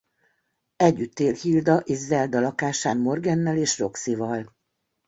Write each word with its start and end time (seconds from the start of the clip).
Együtt 0.75 1.19
él 1.19 1.33
Hilda 1.33 1.77
és 1.77 1.97
Zelda 1.97 2.39
lakásán 2.39 2.97
Morgannal 2.97 3.57
és 3.57 3.79
Roxie-val. 3.79 4.55